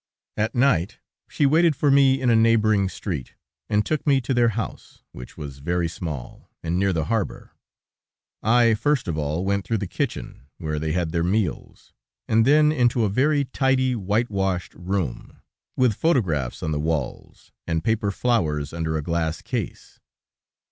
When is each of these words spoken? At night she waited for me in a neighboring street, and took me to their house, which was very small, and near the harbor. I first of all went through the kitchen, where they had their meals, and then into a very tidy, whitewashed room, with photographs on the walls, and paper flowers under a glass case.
At 0.35 0.55
night 0.55 0.97
she 1.29 1.45
waited 1.45 1.75
for 1.75 1.91
me 1.91 2.19
in 2.23 2.31
a 2.31 2.35
neighboring 2.35 2.89
street, 2.89 3.35
and 3.69 3.85
took 3.85 4.07
me 4.07 4.19
to 4.21 4.33
their 4.33 4.47
house, 4.49 5.03
which 5.11 5.37
was 5.37 5.59
very 5.59 5.87
small, 5.87 6.49
and 6.63 6.79
near 6.79 6.91
the 6.91 7.05
harbor. 7.05 7.51
I 8.41 8.73
first 8.73 9.07
of 9.07 9.15
all 9.15 9.45
went 9.45 9.63
through 9.63 9.77
the 9.77 9.85
kitchen, 9.85 10.47
where 10.57 10.79
they 10.79 10.93
had 10.93 11.11
their 11.11 11.23
meals, 11.23 11.93
and 12.27 12.45
then 12.47 12.71
into 12.71 13.03
a 13.05 13.09
very 13.09 13.45
tidy, 13.45 13.95
whitewashed 13.95 14.73
room, 14.73 15.39
with 15.75 15.93
photographs 15.93 16.63
on 16.63 16.71
the 16.71 16.79
walls, 16.79 17.51
and 17.67 17.83
paper 17.83 18.09
flowers 18.09 18.73
under 18.73 18.97
a 18.97 19.03
glass 19.03 19.43
case. 19.43 19.99